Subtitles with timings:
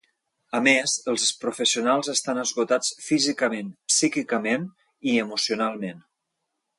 [0.59, 4.65] A més, els professionals estan esgotats físicament, psíquicament
[5.13, 6.03] i emocionalment.